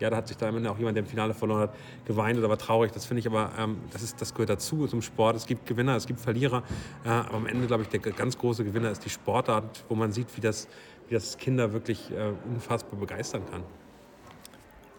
ja, 0.03 0.11
da 0.11 0.17
hat 0.17 0.27
sich 0.27 0.37
da 0.37 0.49
am 0.49 0.57
Ende 0.57 0.69
auch 0.69 0.79
jemand, 0.79 0.97
der 0.97 1.05
im 1.05 1.09
Finale 1.09 1.33
verloren 1.33 1.61
hat, 1.61 1.75
geweint 2.05 2.37
oder 2.37 2.49
war 2.49 2.59
traurig. 2.59 2.91
Das 2.91 3.07
finde 3.07 3.21
ich 3.21 3.27
aber, 3.29 3.53
ähm, 3.57 3.79
das, 3.93 4.03
ist, 4.03 4.21
das 4.21 4.35
gehört 4.35 4.51
dazu 4.51 4.89
zum 4.89 5.01
Sport. 5.01 5.37
Es 5.37 5.47
gibt 5.47 5.65
Gewinner, 5.65 5.95
es 5.95 6.09
gibt 6.09 6.19
Verlierer. 6.19 6.65
Äh, 7.05 7.09
aber 7.09 7.37
am 7.37 7.47
Ende, 7.47 7.69
glaube 7.69 7.85
ich, 7.85 7.89
der 7.89 8.01
ganz 8.01 8.37
große 8.37 8.65
Gewinner 8.65 8.91
ist 8.91 9.05
die 9.05 9.11
Sportart, 9.11 9.85
wo 9.89 9.95
man 9.95 10.11
sieht, 10.11 10.27
wie 10.37 10.41
das, 10.41 10.67
wie 11.09 11.15
das 11.15 11.39
Kinder 11.39 11.73
wirklich 11.73 12.11
äh, 12.11 12.33
unfassbar 12.53 12.99
begeistern 12.99 13.43
kann. 13.51 13.63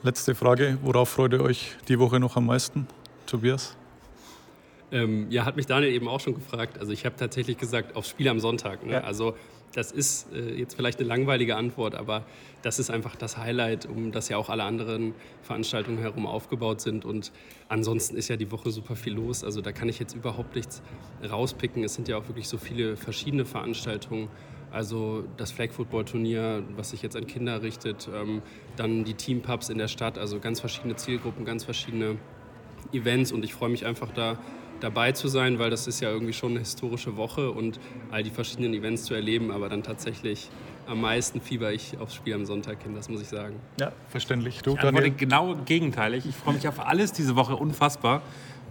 Letzte 0.04 0.36
Frage, 0.36 0.78
worauf 0.82 1.10
freut 1.10 1.34
ihr 1.34 1.42
euch 1.42 1.76
die 1.88 1.98
Woche 1.98 2.20
noch 2.20 2.36
am 2.36 2.48
meisten, 2.48 2.88
Tobias? 3.26 3.78
Ähm, 4.92 5.32
ja, 5.32 5.46
hat 5.46 5.56
mich 5.56 5.66
Daniel 5.66 5.92
eben 5.92 6.08
auch 6.08 6.20
schon 6.20 6.36
gefragt. 6.36 6.78
Also 6.78 6.92
ich 6.92 7.06
habe 7.06 7.16
tatsächlich 7.16 7.58
gesagt, 7.58 7.96
aufs 7.96 8.10
Spiel 8.10 8.28
am 8.28 8.40
Sonntag. 8.40 8.86
Ne? 8.86 8.94
Ja. 8.94 9.02
Also 9.02 9.36
das 9.74 9.92
ist 9.92 10.32
äh, 10.34 10.54
jetzt 10.54 10.76
vielleicht 10.76 11.00
eine 11.00 11.08
langweilige 11.08 11.56
Antwort, 11.56 11.96
aber 11.96 12.26
das 12.62 12.78
ist 12.78 12.92
einfach 12.92 13.16
das 13.16 13.38
Highlight, 13.38 13.88
um 13.88 14.12
das 14.12 14.30
ja 14.30 14.38
auch 14.38 14.50
alle 14.50 14.64
anderen 14.64 15.16
Veranstaltungen 15.42 15.98
herum 15.98 16.28
aufgebaut 16.28 16.80
sind. 16.80 17.06
Und 17.06 17.32
ansonsten 17.70 18.16
ist 18.16 18.28
ja 18.28 18.36
die 18.36 18.52
Woche 18.52 18.70
super 18.70 18.96
viel 18.96 19.14
los. 19.14 19.44
Also 19.44 19.62
da 19.62 19.72
kann 19.72 19.90
ich 19.90 20.00
jetzt 20.00 20.14
überhaupt 20.14 20.56
nichts 20.56 20.84
rauspicken. 21.28 21.84
Es 21.84 21.96
sind 21.96 22.08
ja 22.08 22.18
auch 22.18 22.28
wirklich 22.28 22.48
so 22.48 22.58
viele 22.58 22.96
verschiedene 22.96 23.46
Veranstaltungen. 23.46 24.30
Also 24.74 25.24
das 25.38 25.52
Flag 25.52 25.72
Football 25.72 26.06
Turnier, 26.06 26.64
was 26.76 26.90
sich 26.90 27.04
jetzt 27.04 27.16
an 27.16 27.28
Kinder 27.28 27.62
richtet, 27.62 28.10
ähm, 28.14 28.42
dann 28.76 29.04
die 29.04 29.14
Teampubs 29.14 29.70
in 29.70 29.78
der 29.78 29.88
Stadt, 29.88 30.18
also 30.18 30.40
ganz 30.40 30.60
verschiedene 30.60 30.96
Zielgruppen, 30.96 31.46
ganz 31.46 31.64
verschiedene 31.64 32.18
Events 32.92 33.32
und 33.32 33.46
ich 33.46 33.54
freue 33.54 33.70
mich 33.70 33.86
einfach 33.86 34.12
da 34.12 34.38
dabei 34.80 35.12
zu 35.12 35.28
sein, 35.28 35.60
weil 35.60 35.70
das 35.70 35.86
ist 35.88 36.02
ja 36.02 36.10
irgendwie 36.10 36.34
schon 36.34 36.52
eine 36.52 36.60
historische 36.60 37.16
Woche 37.16 37.52
und 37.52 37.80
all 38.12 38.24
die 38.24 38.32
verschiedenen 38.32 38.74
Events 38.74 39.04
zu 39.04 39.14
erleben, 39.14 39.52
aber 39.52 39.70
dann 39.70 39.84
tatsächlich 39.84 40.50
am 40.88 41.00
meisten 41.02 41.40
fieber 41.40 41.72
ich 41.72 41.98
aufs 42.00 42.16
Spiel 42.16 42.34
am 42.34 42.46
Sonntag 42.46 42.82
hin, 42.82 42.96
das 42.96 43.10
muss 43.10 43.22
ich 43.22 43.28
sagen. 43.28 43.56
Ja, 43.80 43.92
verständlich. 44.10 44.62
Du, 44.64 44.74
ich 44.74 44.80
antworte 44.80 45.12
genau 45.12 45.56
gegenteilig. 45.56 46.26
Ich 46.26 46.36
freue 46.36 46.56
mich 46.56 46.68
auf 46.68 46.86
alles 46.86 47.14
diese 47.14 47.36
Woche 47.36 47.56
unfassbar. 47.56 48.24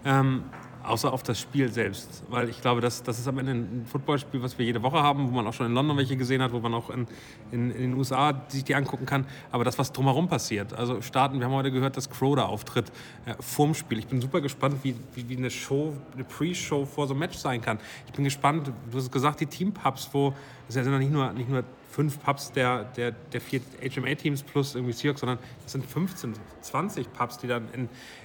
Ähm, 0.04 0.42
Außer 0.84 1.12
auf 1.12 1.22
das 1.22 1.40
Spiel 1.40 1.72
selbst. 1.72 2.24
Weil 2.28 2.48
ich 2.48 2.60
glaube, 2.60 2.80
das, 2.80 3.02
das 3.02 3.18
ist 3.18 3.28
am 3.28 3.38
Ende 3.38 3.52
ein 3.52 3.86
Footballspiel, 3.86 4.42
was 4.42 4.58
wir 4.58 4.64
jede 4.64 4.82
Woche 4.82 5.02
haben, 5.02 5.28
wo 5.28 5.36
man 5.36 5.46
auch 5.46 5.52
schon 5.52 5.66
in 5.66 5.74
London 5.74 5.96
welche 5.96 6.16
gesehen 6.16 6.42
hat, 6.42 6.52
wo 6.52 6.60
man 6.60 6.74
auch 6.74 6.90
in, 6.90 7.06
in, 7.50 7.70
in 7.70 7.82
den 7.82 7.94
USA 7.94 8.34
sich 8.48 8.64
die 8.64 8.74
angucken 8.74 9.06
kann. 9.06 9.26
Aber 9.50 9.64
das, 9.64 9.78
was 9.78 9.92
drumherum 9.92 10.28
passiert. 10.28 10.72
Also 10.72 11.00
starten, 11.02 11.38
wir 11.38 11.46
haben 11.46 11.54
heute 11.54 11.70
gehört, 11.70 11.96
dass 11.96 12.10
Crow 12.10 12.34
da 12.34 12.46
auftritt 12.46 12.90
äh, 13.26 13.34
vorm 13.40 13.74
Spiel. 13.74 13.98
Ich 13.98 14.06
bin 14.06 14.20
super 14.20 14.40
gespannt, 14.40 14.76
wie, 14.82 14.94
wie, 15.14 15.28
wie 15.28 15.36
eine 15.36 15.50
Show, 15.50 15.94
eine 16.14 16.24
Pre-Show 16.24 16.84
vor 16.84 17.06
so 17.06 17.14
einem 17.14 17.20
Match 17.20 17.38
sein 17.38 17.60
kann. 17.60 17.78
Ich 18.06 18.12
bin 18.12 18.24
gespannt, 18.24 18.72
du 18.90 18.98
hast 18.98 19.12
gesagt, 19.12 19.40
die 19.40 19.46
Team-Pubs, 19.46 20.10
wo 20.12 20.34
es 20.68 20.74
ja 20.74 20.82
nicht 20.82 21.12
nur, 21.12 21.32
nicht 21.32 21.48
nur 21.48 21.64
fünf 21.92 22.20
Pubs 22.20 22.52
der, 22.52 22.84
der, 22.84 23.12
der 23.12 23.40
vier 23.40 23.61
HMA-Teams 23.82 24.42
plus 24.42 24.75
irgendwie 24.75 24.94
Seahawks, 24.94 25.20
sondern 25.20 25.38
das 25.62 25.72
sind 25.72 25.84
15, 25.84 26.32
20 26.62 27.12
Pubs, 27.12 27.38
die 27.38 27.46
dann 27.46 27.68
in, 27.75 27.82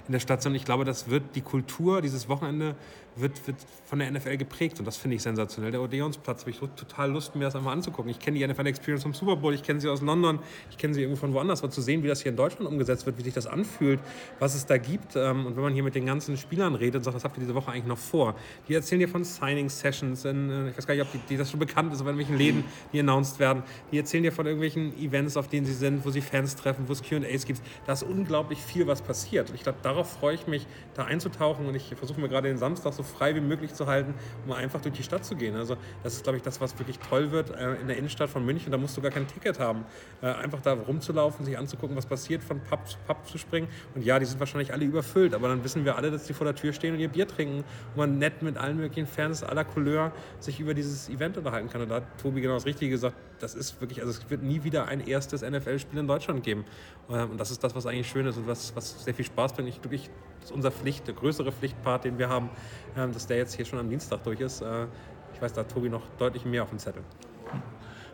in 0.07 0.11
der 0.11 0.19
Stadt 0.19 0.41
sind. 0.41 0.55
Ich 0.55 0.63
glaube, 0.63 0.85
das 0.85 1.09
wird 1.09 1.35
die 1.35 1.41
Kultur 1.41 2.01
dieses 2.01 2.29
Wochenende 2.29 2.75
wird, 3.19 3.45
wird 3.47 3.57
von 3.85 3.99
der 3.99 4.11
NFL 4.11 4.37
geprägt 4.37 4.79
und 4.79 4.85
das 4.85 4.97
finde 4.97 5.15
ich 5.15 5.21
sensationell. 5.21 5.71
Der 5.71 5.81
Odeonsplatz, 5.81 6.41
habe 6.41 6.51
ich 6.51 6.59
total 6.59 7.11
Lust, 7.11 7.35
mir 7.35 7.45
das 7.45 7.55
einmal 7.55 7.73
anzugucken. 7.73 8.11
Ich 8.11 8.19
kenne 8.19 8.37
die 8.37 8.45
NFL-Experience 8.45 9.03
vom 9.03 9.13
Super 9.13 9.35
Bowl, 9.35 9.53
ich 9.53 9.63
kenne 9.63 9.79
sie 9.79 9.89
aus 9.89 10.01
London, 10.01 10.39
ich 10.69 10.77
kenne 10.77 10.93
sie 10.93 11.01
irgendwo 11.01 11.19
von 11.19 11.33
woanders, 11.33 11.63
aber 11.63 11.71
zu 11.71 11.81
sehen, 11.81 12.03
wie 12.03 12.07
das 12.07 12.21
hier 12.21 12.31
in 12.31 12.37
Deutschland 12.37 12.69
umgesetzt 12.69 13.05
wird, 13.05 13.17
wie 13.17 13.23
sich 13.23 13.33
das 13.33 13.47
anfühlt, 13.47 13.99
was 14.39 14.55
es 14.55 14.65
da 14.65 14.77
gibt 14.77 15.15
ähm, 15.15 15.45
und 15.45 15.55
wenn 15.55 15.63
man 15.63 15.73
hier 15.73 15.83
mit 15.83 15.95
den 15.95 16.05
ganzen 16.05 16.37
Spielern 16.37 16.75
redet 16.75 16.97
und 16.97 17.03
sagt, 17.03 17.15
was 17.15 17.23
habt 17.23 17.37
ihr 17.37 17.41
diese 17.41 17.55
Woche 17.55 17.71
eigentlich 17.71 17.85
noch 17.85 17.97
vor? 17.97 18.35
Die 18.67 18.73
erzählen 18.73 18.99
dir 18.99 19.09
von 19.09 19.23
Signing-Sessions, 19.23 20.25
äh, 20.25 20.69
ich 20.69 20.77
weiß 20.77 20.85
gar 20.85 20.93
nicht, 20.93 21.03
ob 21.03 21.11
die, 21.11 21.19
die 21.29 21.37
das 21.37 21.49
schon 21.49 21.59
bekannt 21.59 21.93
ist, 21.93 22.01
aber 22.01 22.11
in 22.11 22.17
welchen 22.17 22.37
Läden 22.37 22.63
die 22.93 22.99
announced 22.99 23.39
werden. 23.39 23.63
Die 23.91 23.97
erzählen 23.97 24.23
dir 24.23 24.31
von 24.31 24.45
irgendwelchen 24.45 24.97
Events, 24.97 25.37
auf 25.37 25.47
denen 25.47 25.65
sie 25.65 25.73
sind, 25.73 26.05
wo 26.05 26.09
sie 26.09 26.21
Fans 26.21 26.55
treffen, 26.55 26.87
wo 26.87 26.93
es 26.93 27.01
Q&As 27.01 27.45
gibt. 27.45 27.61
Da 27.85 27.93
ist 27.93 28.03
unglaublich 28.03 28.59
viel, 28.59 28.87
was 28.87 29.01
passiert. 29.01 29.49
Und 29.49 29.55
ich 29.55 29.63
glaube, 29.63 29.79
darauf 29.81 30.11
freue 30.11 30.35
ich 30.35 30.47
mich, 30.47 30.67
da 30.93 31.05
einzutauchen 31.05 31.65
und 31.65 31.75
ich 31.75 31.93
versuche 31.95 32.19
mir 32.19 32.29
gerade 32.29 32.47
den 32.47 32.57
Samstag 32.57 32.93
so 32.93 33.03
frei 33.07 33.35
wie 33.35 33.41
möglich 33.41 33.73
zu 33.73 33.87
halten, 33.87 34.13
um 34.45 34.51
einfach 34.51 34.81
durch 34.81 34.95
die 34.95 35.03
Stadt 35.03 35.25
zu 35.25 35.35
gehen. 35.35 35.55
Also 35.55 35.77
das 36.03 36.15
ist, 36.15 36.23
glaube 36.23 36.37
ich, 36.37 36.43
das, 36.43 36.61
was 36.61 36.77
wirklich 36.79 36.99
toll 36.99 37.31
wird 37.31 37.51
äh, 37.51 37.75
in 37.75 37.87
der 37.87 37.97
Innenstadt 37.97 38.29
von 38.29 38.45
München. 38.45 38.71
Da 38.71 38.77
musst 38.77 38.95
du 38.97 39.01
gar 39.01 39.11
kein 39.11 39.27
Ticket 39.27 39.59
haben. 39.59 39.85
Äh, 40.21 40.27
einfach 40.27 40.61
da 40.61 40.73
rumzulaufen, 40.73 41.45
sich 41.45 41.57
anzugucken, 41.57 41.95
was 41.95 42.05
passiert, 42.05 42.43
von 42.43 42.59
Pub 42.61 42.87
zu 42.87 42.97
Pub 43.07 43.27
zu 43.27 43.37
springen. 43.37 43.67
Und 43.95 44.03
ja, 44.03 44.19
die 44.19 44.25
sind 44.25 44.39
wahrscheinlich 44.39 44.73
alle 44.73 44.85
überfüllt, 44.85 45.33
aber 45.33 45.47
dann 45.47 45.63
wissen 45.63 45.85
wir 45.85 45.95
alle, 45.95 46.11
dass 46.11 46.25
die 46.25 46.33
vor 46.33 46.45
der 46.45 46.55
Tür 46.55 46.73
stehen 46.73 46.93
und 46.93 46.99
ihr 46.99 47.09
Bier 47.09 47.27
trinken 47.27 47.59
und 47.59 47.97
man 47.97 48.17
nett 48.17 48.41
mit 48.41 48.57
allen 48.57 48.77
möglichen 48.77 49.07
Fans 49.07 49.43
aller 49.43 49.65
Couleur 49.65 50.11
sich 50.39 50.59
über 50.59 50.73
dieses 50.73 51.09
Event 51.09 51.37
unterhalten 51.37 51.69
kann. 51.69 51.81
Und 51.81 51.89
da 51.89 51.95
hat 51.95 52.21
Tobi 52.21 52.41
genau 52.41 52.55
das 52.55 52.65
Richtige 52.65 52.91
gesagt. 52.91 53.15
Das 53.39 53.55
ist 53.55 53.79
wirklich, 53.81 54.01
also 54.01 54.11
es 54.11 54.29
wird 54.29 54.43
nie 54.43 54.63
wieder 54.63 54.87
ein 54.87 55.05
erstes 55.05 55.41
NFL-Spiel 55.41 55.99
in 55.99 56.07
Deutschland 56.07 56.43
geben. 56.43 56.65
Ähm, 57.09 57.31
und 57.31 57.39
das 57.39 57.51
ist 57.51 57.63
das, 57.63 57.75
was 57.75 57.85
eigentlich 57.85 58.07
schön 58.07 58.25
ist 58.25 58.37
und 58.37 58.47
was, 58.47 58.75
was 58.75 59.03
sehr 59.03 59.13
viel 59.13 59.25
Spaß 59.25 59.53
bringt. 59.53 59.69
Ich 59.69 59.79
das 59.79 60.09
ist 60.47 60.51
unser 60.53 60.71
Pflicht, 60.71 61.05
der 61.07 61.13
größere 61.13 61.51
Pflichtpart, 61.51 62.05
den 62.05 62.17
wir 62.17 62.29
haben, 62.29 62.49
ähm, 62.95 63.11
dass 63.11 63.27
der 63.27 63.37
jetzt 63.37 63.55
hier 63.55 63.65
schon 63.65 63.79
am 63.79 63.89
Dienstag 63.89 64.23
durch 64.23 64.39
ist. 64.39 64.61
Äh, 64.61 64.85
ich 65.33 65.41
weiß, 65.41 65.53
da 65.53 65.61
hat 65.61 65.71
Tobi 65.71 65.89
noch 65.89 66.03
deutlich 66.17 66.45
mehr 66.45 66.63
auf 66.63 66.69
dem 66.69 66.79
Zettel. 66.79 67.03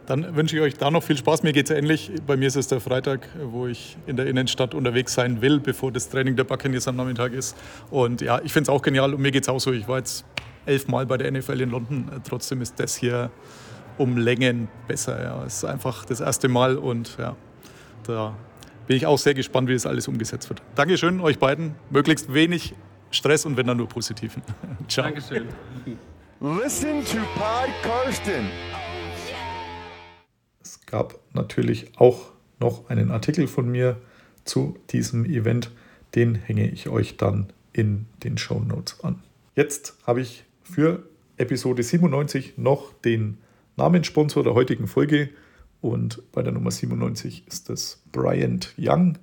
Dann 0.08 0.36
wünsche 0.36 0.58
ich 0.58 0.62
euch 0.62 0.74
da 0.74 0.92
noch 0.92 1.04
viel 1.04 1.16
Spaß. 1.16 1.44
Mir 1.44 1.54
geht 1.54 1.70
es 1.70 1.78
ähnlich. 1.78 2.12
Bei 2.26 2.36
mir 2.36 2.48
ist 2.48 2.58
es 2.58 2.68
der 2.68 2.82
Freitag, 2.82 3.30
wo 3.42 3.68
ich 3.68 3.98
in 4.08 4.18
der 4.18 4.26
Innenstadt 4.26 4.74
unterwegs 4.74 5.14
sein 5.14 5.42
will, 5.42 5.60
bevor 5.60 5.92
das 5.92 6.10
Training 6.10 6.36
der 6.36 6.44
Buccaneers 6.44 6.88
am 6.88 6.98
Nachmittag 6.98 7.32
ist. 7.32 7.56
Und 7.90 8.20
ja, 8.22 8.42
ich 8.44 8.52
finde 8.52 8.64
es 8.64 8.70
auch 8.70 8.82
genial 8.82 9.14
und 9.14 9.22
mir 9.22 9.32
geht 9.32 9.44
es 9.44 9.50
auch 9.50 9.60
so. 9.60 9.72
Ich 9.72 9.88
war 9.88 10.00
jetzt 10.00 10.26
elfmal 10.66 11.06
bei 11.06 11.18
der 11.18 11.32
NFL 11.32 11.62
in 11.62 11.70
London. 11.70 12.10
Trotzdem 12.28 12.62
ist 12.62 12.80
das 12.80 12.96
hier 12.96 13.30
um 13.98 14.18
Längen 14.18 14.68
besser. 14.88 15.24
Ja. 15.24 15.46
Es 15.46 15.58
ist 15.58 15.66
einfach 15.66 16.04
das 16.04 16.20
erste 16.20 16.50
Mal 16.50 16.78
und 16.78 17.16
ja, 17.18 17.36
da 18.06 18.36
bin 18.88 18.98
ich 18.98 19.06
auch 19.06 19.18
sehr 19.18 19.34
gespannt, 19.34 19.70
wie 19.70 19.74
das 19.74 19.86
alles 19.86 20.08
umgesetzt 20.08 20.50
wird. 20.50 20.62
Dankeschön 20.76 21.22
euch 21.22 21.40
beiden. 21.40 21.76
Möglichst 21.90 22.34
wenig 22.34 22.74
Stress 23.12 23.46
und 23.46 23.58
wenn 23.58 23.68
dann 23.68 23.78
nur 23.78 23.88
positiven. 23.88 24.42
Ciao. 24.88 25.06
Dankeschön. 25.06 25.48
Listen 26.40 27.04
to 27.06 27.18
Pod 27.36 27.70
Karsten. 27.82 28.46
Es 30.62 30.86
gab 30.86 31.20
natürlich 31.34 31.92
auch 31.98 32.32
noch 32.60 32.90
einen 32.90 33.12
Artikel 33.12 33.48
von 33.48 33.70
mir 33.70 33.98
zu 34.44 34.78
diesem 34.90 35.26
Event. 35.26 35.72
Den 36.16 36.36
hänge 36.36 36.70
ich 36.70 36.90
euch 36.90 37.18
dann 37.18 37.52
in 37.72 38.06
den 38.24 38.38
Show 38.38 38.60
Notes 38.60 39.04
an. 39.04 39.22
Jetzt 39.56 39.96
habe 40.06 40.22
ich 40.22 40.44
für 40.64 41.08
Episode 41.38 41.84
97 41.84 42.58
noch 42.58 42.94
den 42.94 43.38
Namenssponsor 43.76 44.44
der 44.44 44.54
heutigen 44.54 44.88
Folge. 44.88 45.30
Und 45.84 46.32
bei 46.32 46.42
der 46.42 46.54
Nummer 46.54 46.72
97 46.72 47.46
ist 47.46 47.70
es 47.70 48.02
Bryant 48.14 48.74
Young, 48.78 49.18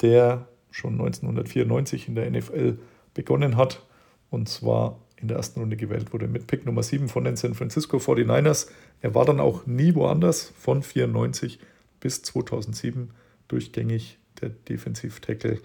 der 0.00 0.48
schon 0.70 0.94
1994 0.94 2.08
in 2.08 2.14
der 2.14 2.30
NFL 2.30 2.78
begonnen 3.12 3.58
hat. 3.58 3.84
Und 4.30 4.48
zwar 4.48 4.98
in 5.20 5.28
der 5.28 5.36
ersten 5.36 5.60
Runde 5.60 5.76
gewählt 5.76 6.14
wurde 6.14 6.26
mit 6.26 6.46
Pick 6.46 6.64
Nummer 6.64 6.82
7 6.82 7.10
von 7.10 7.24
den 7.24 7.36
San 7.36 7.52
Francisco 7.52 7.98
49ers. 7.98 8.68
Er 9.02 9.14
war 9.14 9.26
dann 9.26 9.40
auch 9.40 9.66
nie 9.66 9.94
woanders 9.94 10.54
von 10.56 10.82
94 10.82 11.58
bis 12.00 12.22
2007 12.22 13.10
durchgängig 13.48 14.16
der 14.40 14.48
Defensiv-Tackle 14.48 15.60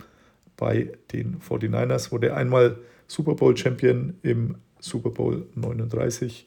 bei 0.58 0.92
den 1.14 1.40
49ers. 1.40 2.12
Wurde 2.12 2.36
einmal 2.36 2.80
Super 3.08 3.36
Bowl 3.36 3.56
Champion 3.56 4.16
im 4.22 4.58
Super 4.82 5.12
Bowl 5.12 5.48
39, 5.56 6.46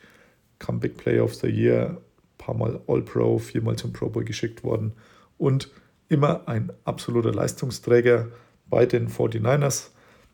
Comeback 0.58 0.98
Player 0.98 1.24
of 1.24 1.34
the 1.36 1.48
Year, 1.48 2.02
paar 2.38 2.54
Mal 2.54 2.80
All-Pro, 2.86 3.38
viermal 3.38 3.76
zum 3.76 3.92
Pro 3.92 4.08
Bowl 4.08 4.24
geschickt 4.24 4.64
worden 4.64 4.92
und 5.36 5.70
immer 6.08 6.48
ein 6.48 6.72
absoluter 6.84 7.32
Leistungsträger 7.32 8.28
bei 8.70 8.86
den 8.86 9.08
49ers. 9.08 9.88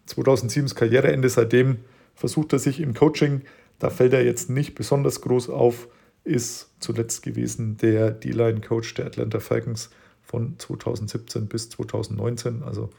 2007 0.06 0.74
Karriereende, 0.74 1.28
seitdem 1.28 1.78
versucht 2.14 2.52
er 2.52 2.58
sich 2.58 2.80
im 2.80 2.94
Coaching. 2.94 3.42
Da 3.78 3.90
fällt 3.90 4.12
er 4.12 4.24
jetzt 4.24 4.50
nicht 4.50 4.74
besonders 4.74 5.20
groß 5.20 5.50
auf, 5.50 5.88
ist 6.24 6.70
zuletzt 6.78 7.22
gewesen 7.22 7.76
der 7.76 8.10
D-Line-Coach 8.10 8.94
der 8.94 9.06
Atlanta 9.06 9.40
Falcons 9.40 9.90
von 10.22 10.58
2017 10.58 11.48
bis 11.48 11.70
2019, 11.70 12.62
also 12.62 12.90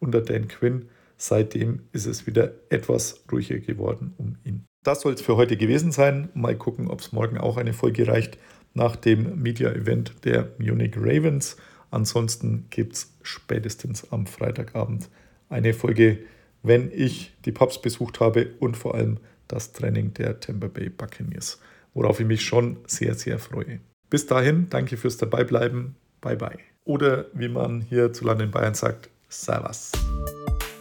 unter 0.00 0.20
Dan 0.20 0.48
Quinn. 0.48 0.88
Seitdem 1.16 1.80
ist 1.92 2.06
es 2.06 2.26
wieder 2.26 2.52
etwas 2.68 3.24
ruhiger 3.30 3.58
geworden 3.58 4.14
um 4.18 4.36
ihn. 4.44 4.66
Das 4.84 5.00
soll 5.00 5.14
es 5.14 5.22
für 5.22 5.36
heute 5.36 5.56
gewesen 5.56 5.92
sein. 5.92 6.28
Mal 6.34 6.56
gucken, 6.56 6.88
ob 6.88 7.00
es 7.00 7.10
morgen 7.10 7.38
auch 7.38 7.56
eine 7.56 7.72
Folge 7.72 8.06
reicht 8.06 8.38
nach 8.74 8.96
dem 8.96 9.42
Media-Event 9.42 10.24
der 10.24 10.50
Munich 10.58 10.94
Ravens. 10.96 11.56
Ansonsten 11.90 12.66
gibt 12.70 12.92
es 12.92 13.14
spätestens 13.22 14.12
am 14.12 14.26
Freitagabend 14.26 15.08
eine 15.48 15.72
Folge, 15.72 16.18
wenn 16.62 16.90
ich 16.92 17.32
die 17.46 17.52
Pubs 17.52 17.80
besucht 17.80 18.20
habe 18.20 18.50
und 18.60 18.76
vor 18.76 18.94
allem 18.94 19.18
das 19.48 19.72
Training 19.72 20.12
der 20.14 20.40
Tampa 20.40 20.68
Bay 20.68 20.90
Buccaneers, 20.90 21.60
worauf 21.94 22.20
ich 22.20 22.26
mich 22.26 22.42
schon 22.42 22.76
sehr, 22.86 23.14
sehr 23.14 23.38
freue. 23.38 23.80
Bis 24.10 24.26
dahin, 24.26 24.68
danke 24.68 24.96
fürs 24.96 25.16
Dabeibleiben. 25.16 25.96
Bye 26.20 26.36
bye. 26.36 26.58
Oder 26.84 27.26
wie 27.32 27.48
man 27.48 27.80
hierzulande 27.80 28.44
in 28.44 28.50
Bayern 28.50 28.74
sagt, 28.74 29.08
Servus. 29.28 29.92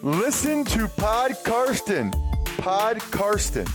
Listen 0.02 0.66
to 0.66 0.90
Pod 0.98 1.42
Karsten. 1.46 2.12
Pod 2.58 3.00
Karsten. 3.12 3.66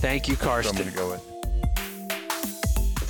Thank 0.00 0.28
you, 0.28 0.34
So 0.36 0.42
I'm 0.42 0.48
Karsten. 0.48 0.76
gonna 0.78 0.90
go 0.92 1.10
with. 1.10 1.22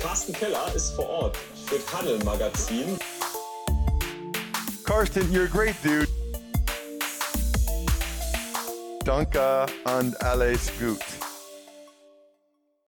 Carsten 0.01 0.33
Keller 0.33 0.73
ist 0.75 0.91
vor 0.95 1.07
Ort 1.07 1.37
für 1.67 1.79
Paddel 1.79 2.19
Magazin. 2.25 2.97
Karsten, 4.83 5.31
you're 5.31 5.45
a 5.45 5.47
great 5.47 5.75
dude. 5.83 6.07
Danke 9.05 9.65
und 9.85 10.21
alles 10.23 10.69
gut. 10.79 10.99